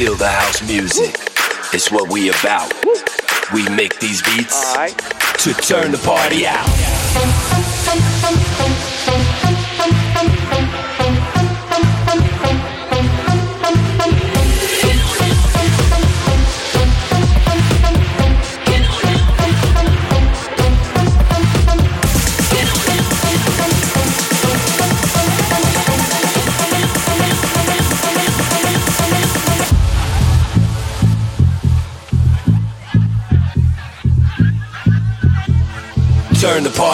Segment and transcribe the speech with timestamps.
[0.00, 1.14] Feel the house music.
[1.74, 2.72] It's what we about.
[3.52, 6.66] We make these beats to turn the party out.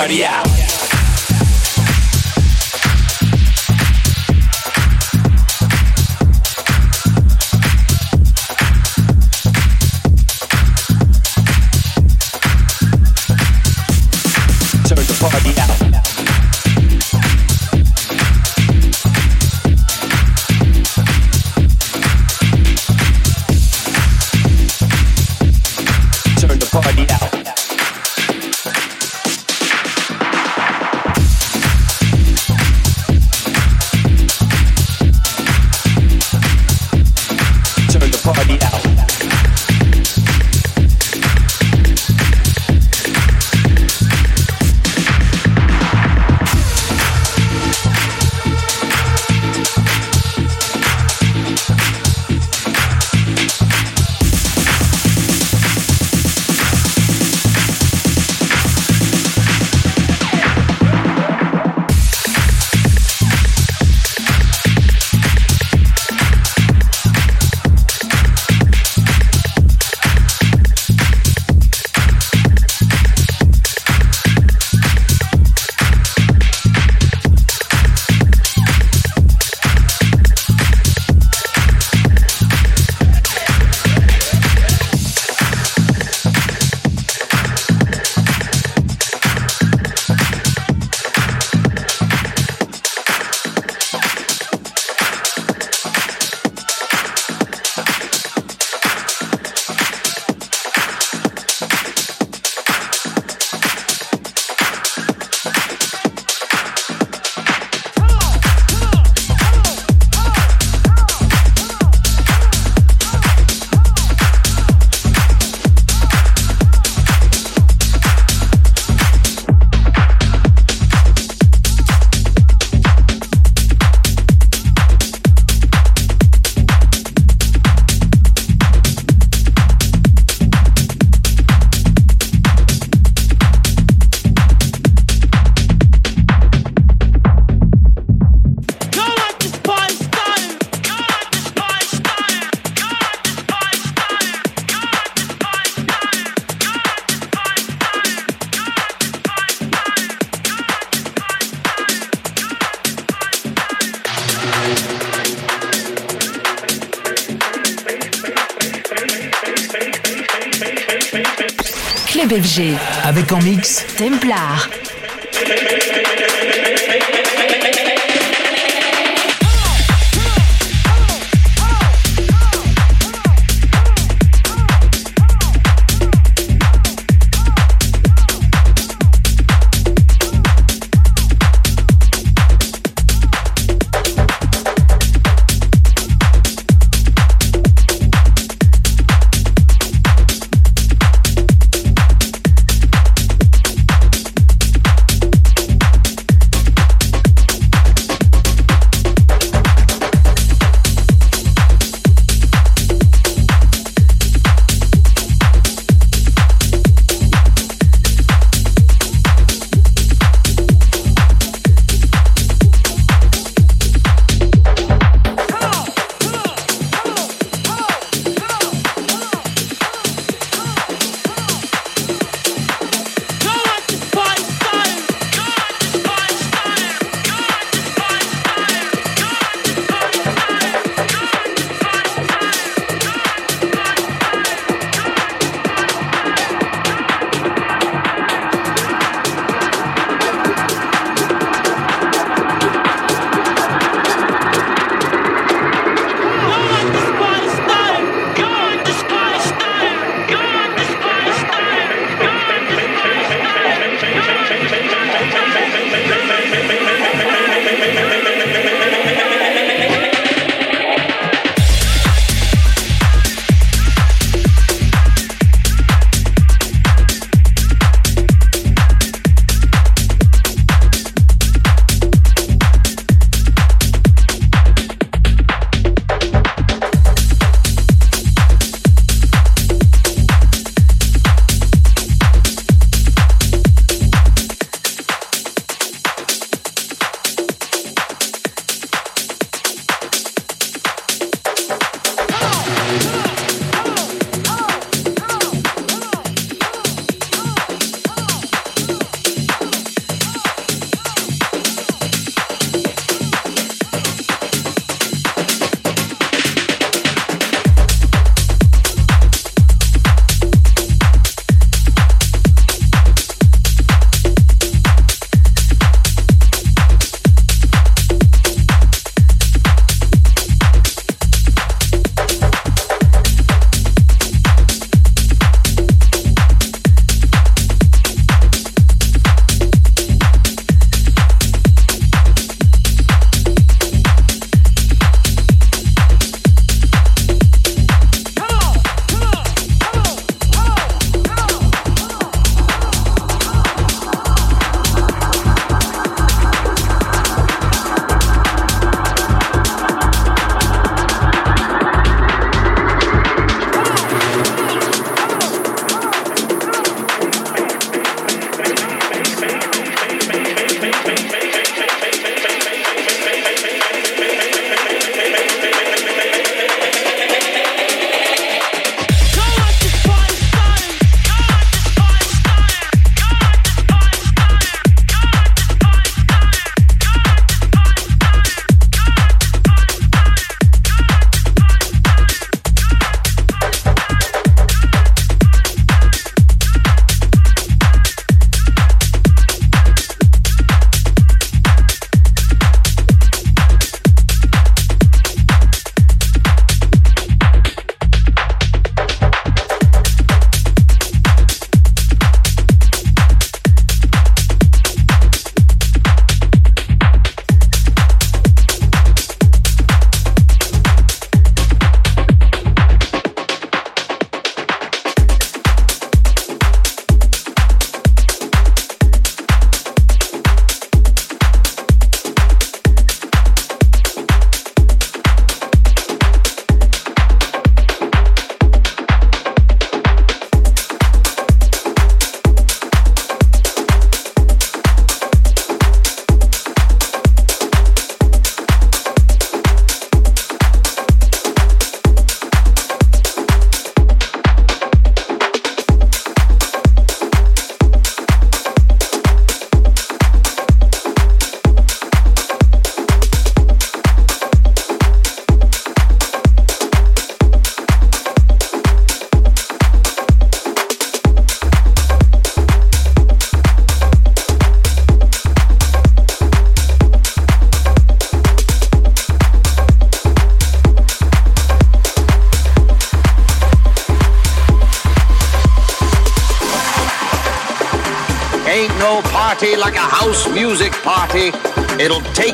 [0.06, 0.65] Party out.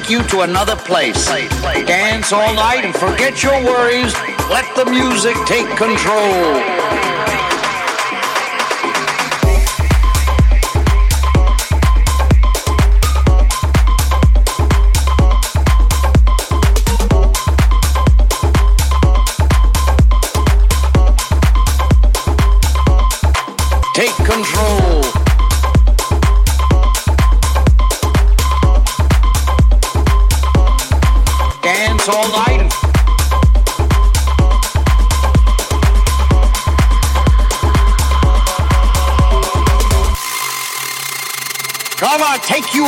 [0.02, 1.26] Take you to another place.
[1.26, 4.14] Dance all night and forget your worries.
[4.50, 6.81] Let the music take control.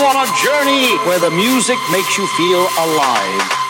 [0.04, 3.63] On a journey where the music makes you feel alive.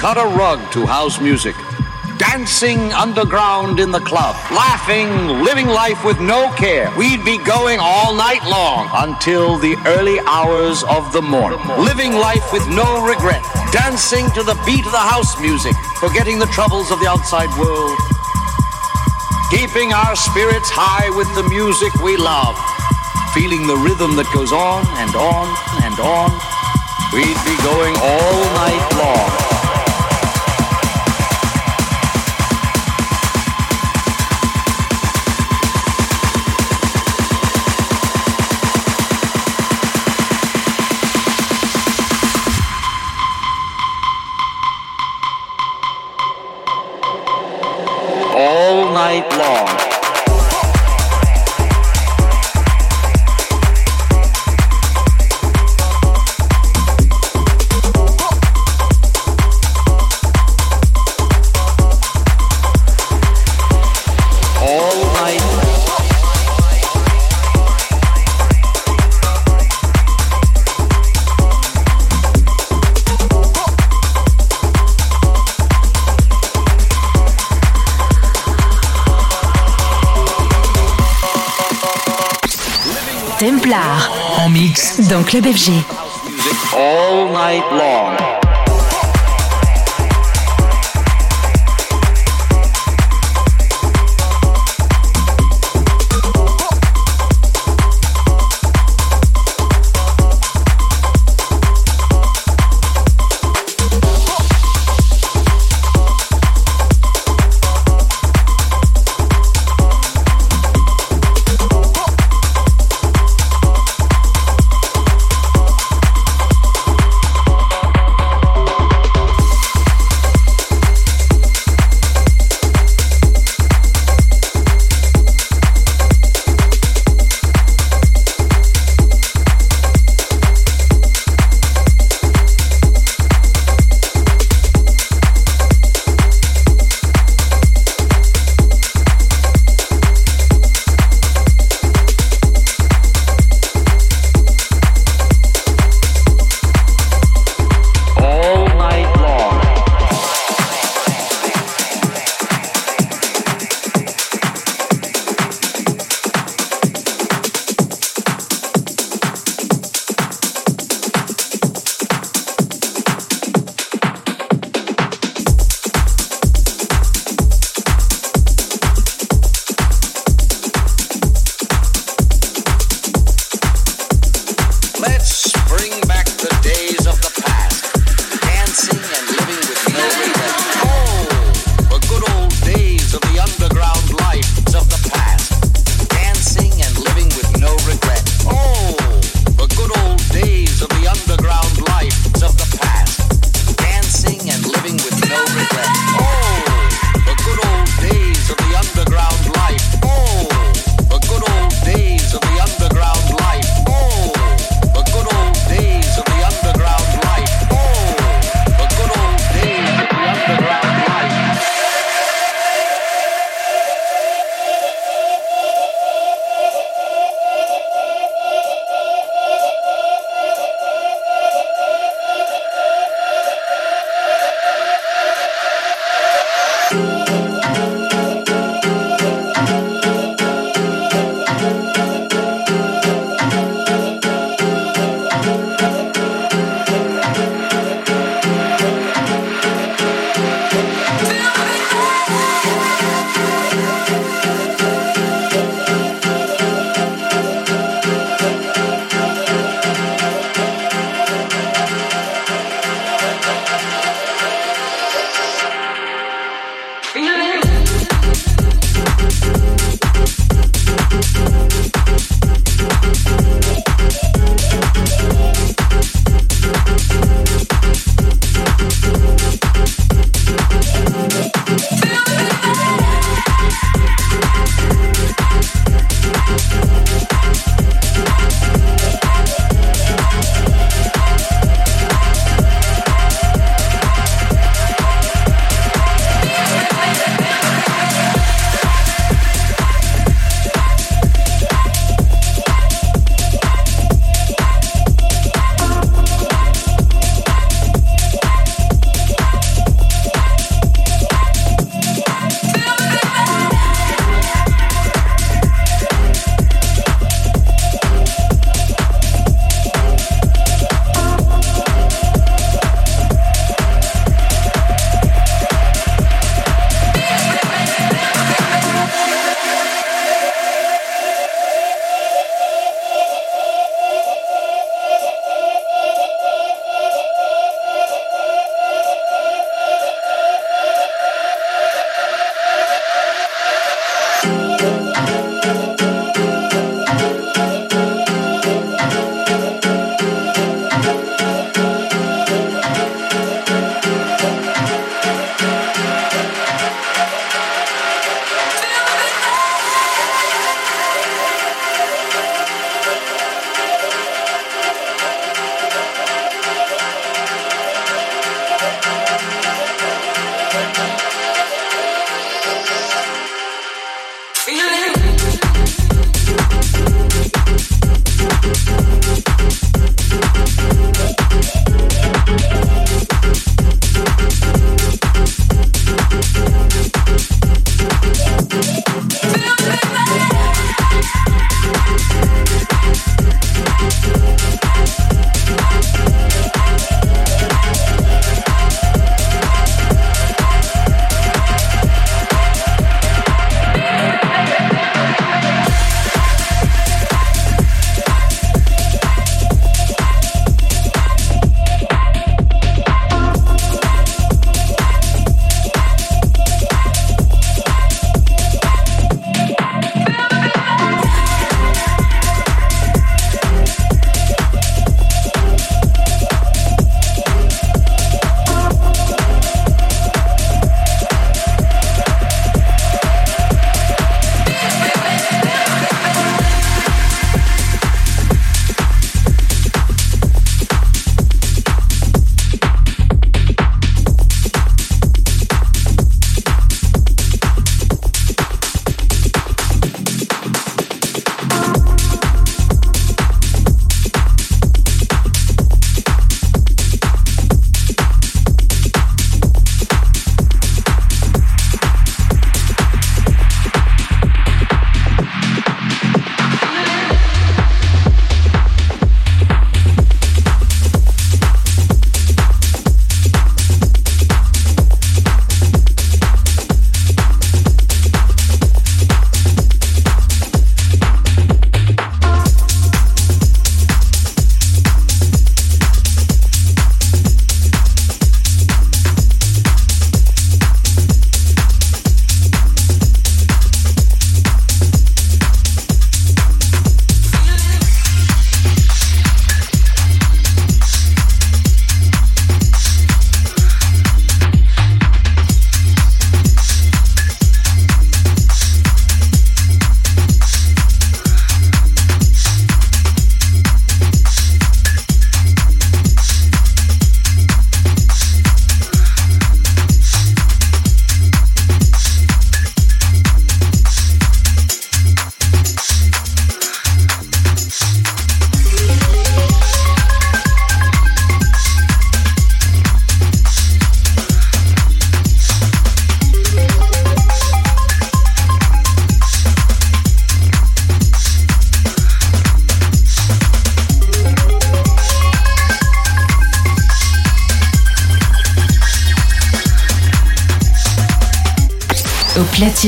[0.00, 1.54] Cut a rug to house music,
[2.16, 5.10] dancing underground in the club, laughing,
[5.44, 6.90] living life with no care.
[6.96, 12.50] We'd be going all night long until the early hours of the morning, living life
[12.50, 16.98] with no regret, dancing to the beat of the house music, forgetting the troubles of
[17.00, 17.98] the outside world,
[19.52, 22.56] keeping our spirits high with the music we love
[23.36, 25.46] feeling the rhythm that goes on and on
[25.86, 26.32] and on.
[27.12, 29.39] We'd be going all night long.
[83.70, 84.10] Templar.
[84.38, 85.00] En mix.
[85.08, 85.70] Dans Club FG.
[86.74, 88.29] All night long.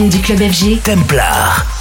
[0.00, 0.80] Du club FG.
[0.82, 1.71] Templar.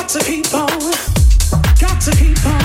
[0.00, 0.66] got to keep on,
[1.78, 2.59] got to keep on.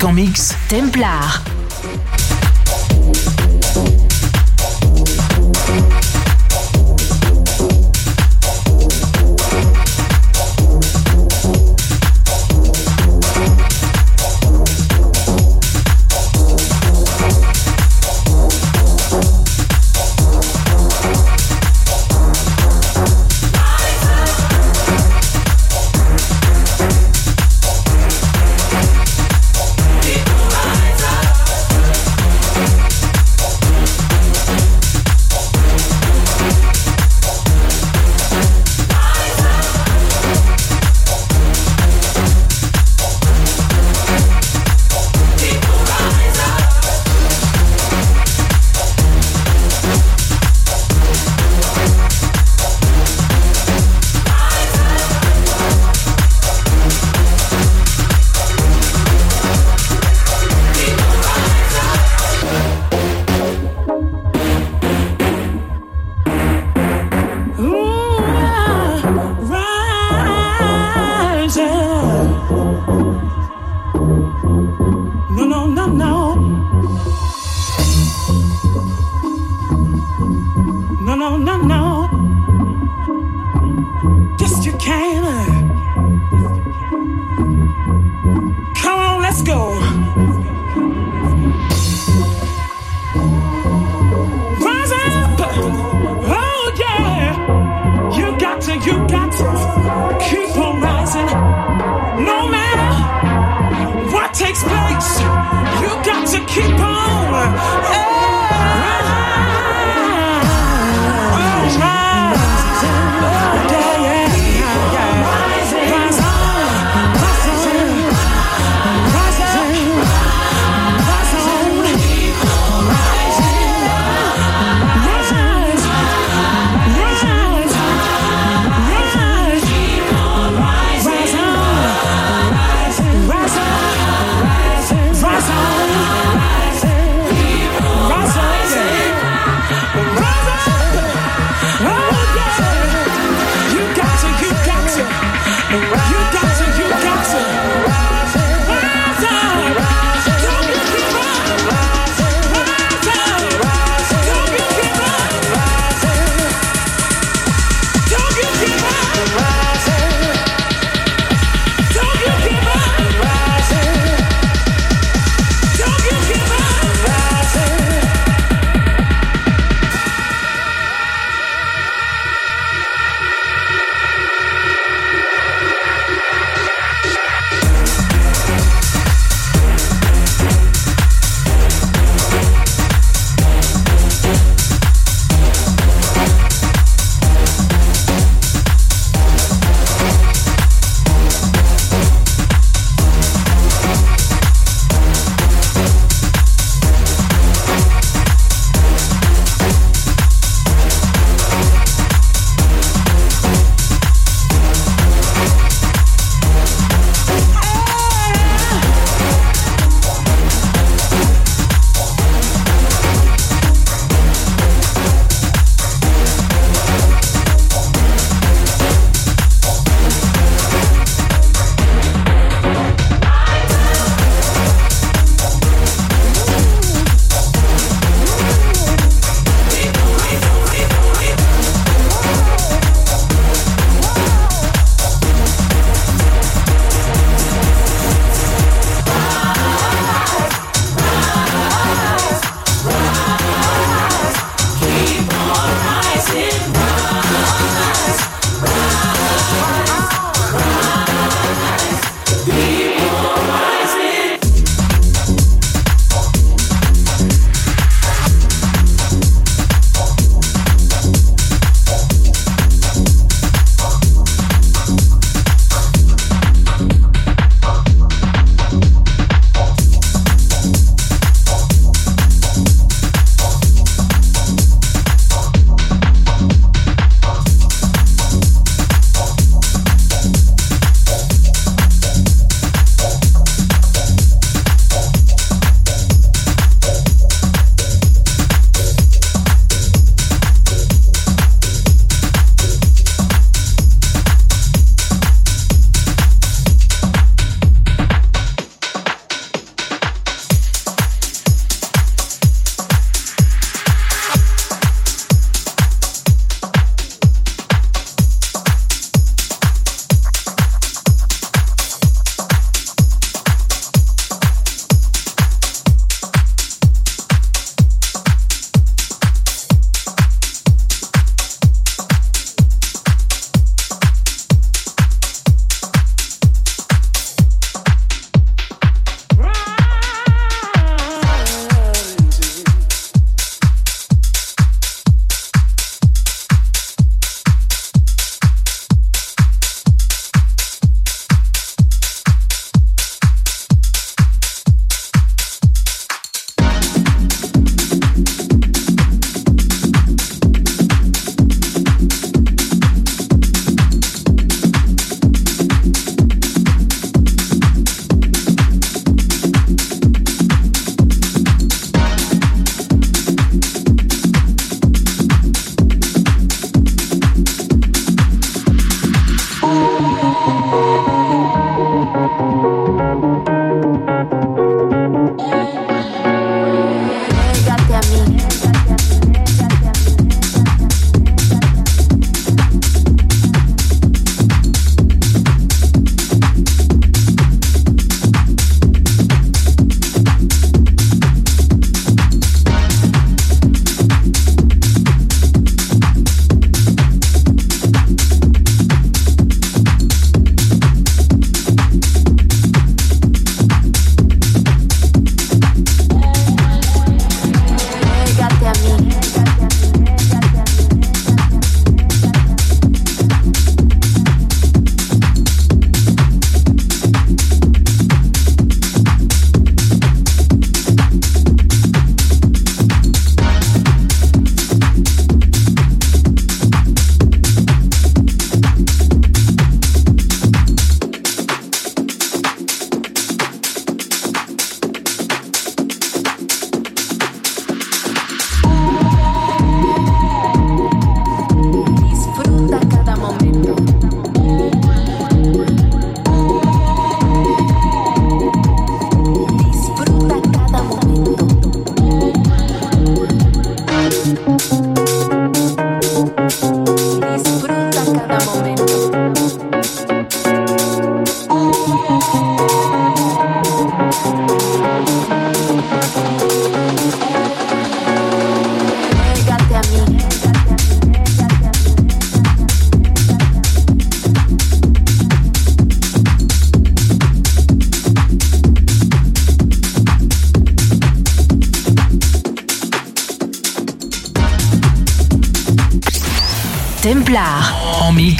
[0.00, 1.49] En Templar.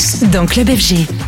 [0.01, 0.21] Mix.
[0.31, 1.20] Dans Club FG.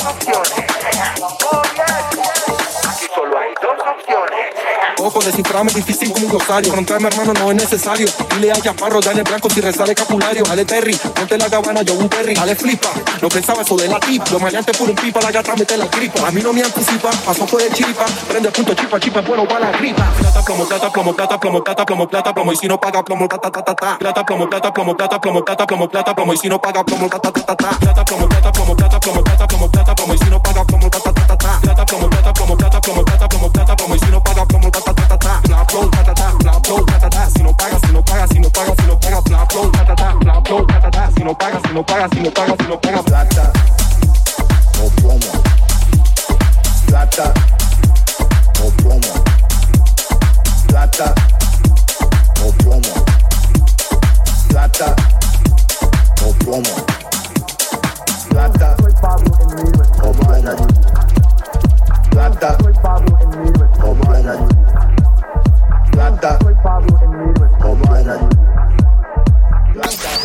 [0.00, 0.69] passione.
[5.00, 6.70] Poco, descifrarme difícil como un glosario.
[6.70, 8.06] Frontarme, hermano, no es necesario.
[8.34, 10.44] Dile a Chaparro, dale blanco si reza de capulario.
[10.44, 12.34] Dale Terry, ponte la gabana, yo un Terry.
[12.34, 12.90] Dale flipa,
[13.22, 14.22] no pensaba eso de la tip.
[14.30, 16.28] Los maleantes por un pipa, la gata mete la gripa.
[16.28, 18.04] A mí no me anticipa, paso fue de chiripa.
[18.28, 20.12] Prende punto chipa, chipa, bueno para la gripa.
[20.18, 22.52] Plata, plomo, plata, plomo, plata, plomo, plata, plomo, plata, plomo.
[22.52, 23.98] Y si no paga plomo, plata, ta, ta, ta.
[23.98, 26.34] Plata, plomo, plata, plomo, plata, plomo, plata, plomo, plata, plomo.
[26.34, 27.70] Y si no paga plomo, plata, ta, ta, ta.
[27.78, 30.14] Plata, plomo, plata, plomo, plata, plomo, plata, plomo, plata, plomo.
[30.14, 30.39] Y si no
[41.20, 43.02] Si no paga, si no paga, si no paga, si no paga.
[43.02, 43.52] Plata
[44.82, 45.20] o plomo.
[46.86, 47.34] Plata
[48.64, 49.24] o plomo.
[50.66, 51.14] Plata
[52.42, 53.04] o plomo.
[54.48, 54.96] Plata
[56.24, 56.89] o plomo.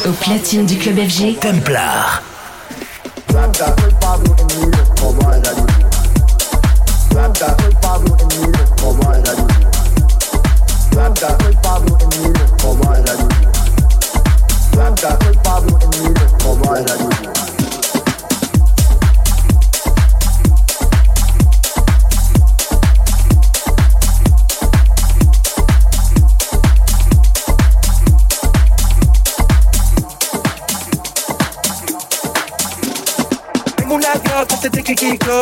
[0.08, 2.22] Au platine du club FG, Templar.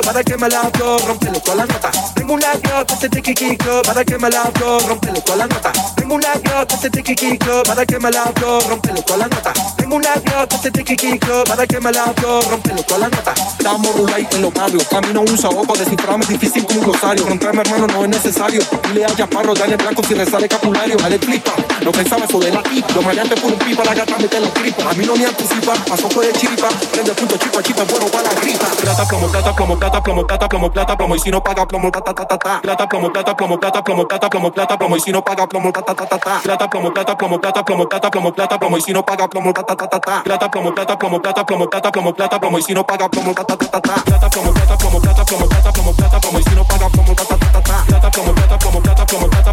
[0.06, 1.92] Para que me la hago, rompele toda la nota.
[2.16, 5.48] Tengo una girl que se te kikiko para que me la hago, rompele toda la
[5.48, 5.72] nota.
[5.96, 9.28] Tengo una girl que se te kikiko para que me la hago, rompele toda la
[9.28, 9.54] nota.
[9.78, 10.14] Tengo una
[10.62, 13.34] se te kikiko para que me la hago, rompele toda la nota.
[13.34, 17.26] Estamos rulay en los barrios, camino un saoco, descifrarme es difícil como un glosario.
[17.26, 18.62] Romperme hermano no es necesario.
[18.88, 20.96] Dile a Chaparro, dale blanco si reza de capulario.
[20.96, 21.54] Dale flipa,
[21.84, 22.86] no pensaba eso de la tip.
[22.96, 24.90] Los maleantes por un pipa, la gata mete la tripa.
[24.90, 26.70] A mí no me anticipa, paso fue de chiripa.
[26.92, 28.66] Prende punto chipa, chipa, bueno para la gripa.
[28.82, 31.16] Plata, plomo, plata, plomo, plata, plomo, plata, plomo, plata, plomo.
[31.16, 32.62] Y si no paga plomo, ta, ta, ta, ta, ta.
[32.62, 34.96] Plata, plomo, plata, plomo, plata, plomo, plata, plomo, plata, plomo.
[34.96, 36.42] Y si no paga plomo, ta, ta, ta, ta, ta.
[36.44, 38.78] Plata, plomo, plata, plomo, plata, plomo, plata, plomo, plata, plomo.
[38.78, 40.24] Y si no paga plomo, ta, ta, ta, ta, ta.
[40.24, 42.58] Plata, plomo, plata, plomo, plata, plomo, plata, plomo, plata, plomo.
[42.58, 43.96] Y si no paga plomo, ta, ta, ta, ta, ta.
[44.04, 46.40] Plata, plomo, plata, plomo, plata, plomo, plata, plomo, plata, plomo.
[46.40, 47.84] Y si no paga plomo, ta, ta, ta, ta, ta.
[47.88, 49.53] Plata, plomo, plata, plomo, plata, plomo, plata,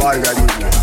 [0.00, 0.79] world again.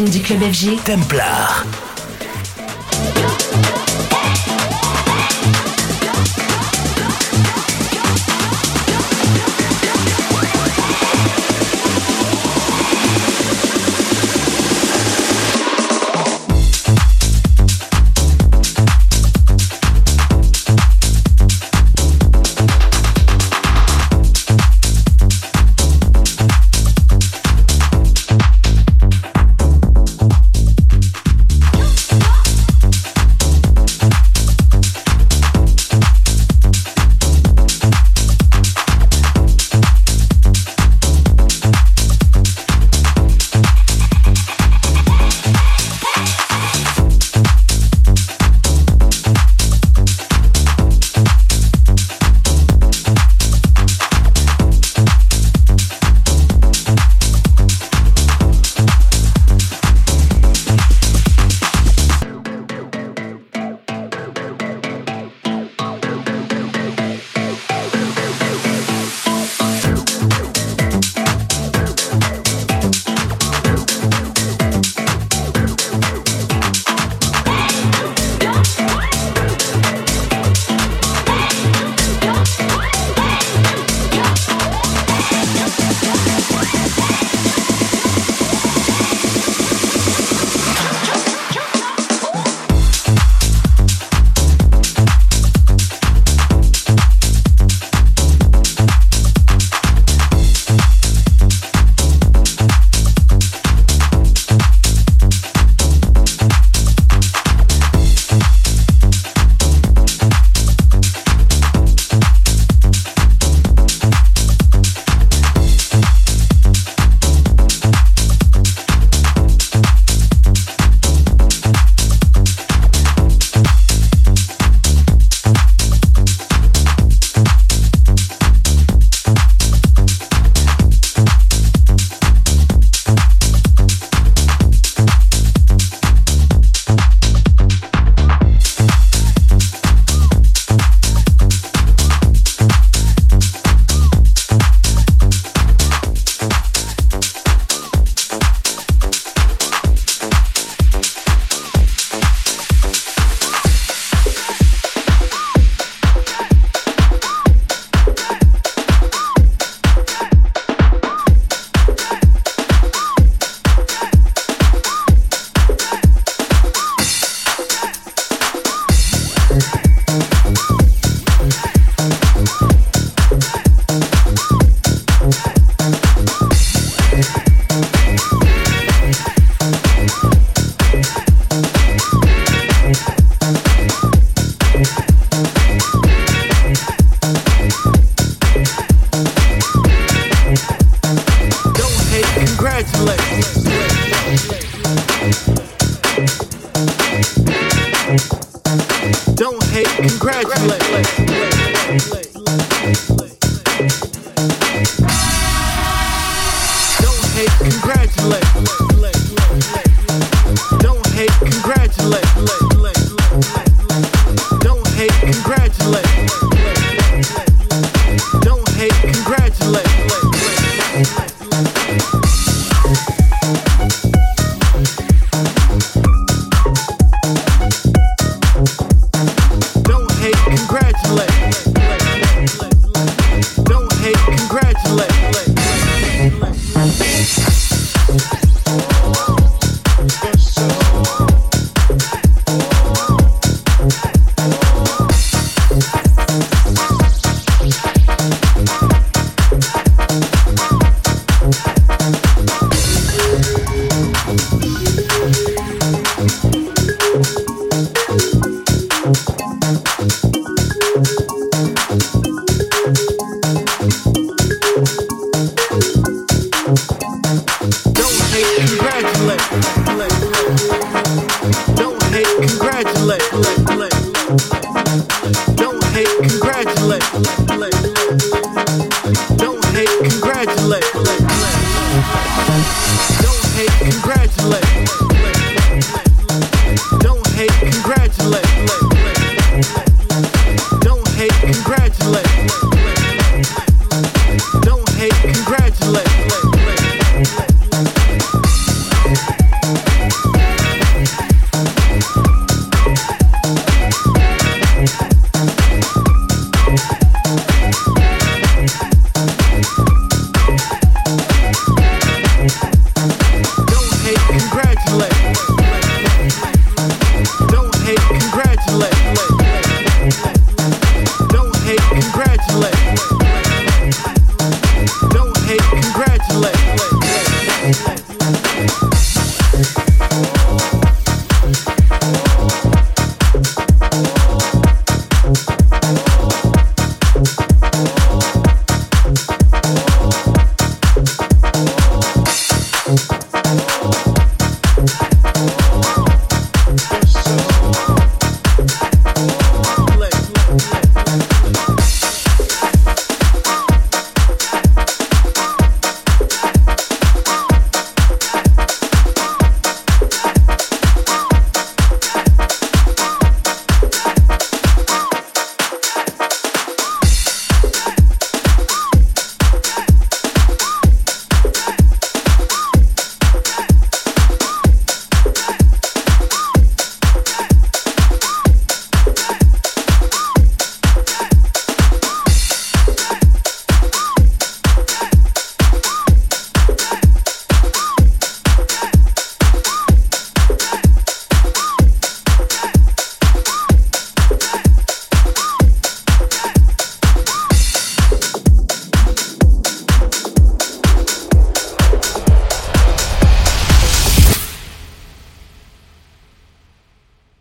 [0.00, 0.10] Gaviria.
[0.10, 0.76] du club FG.
[0.84, 1.89] Templar.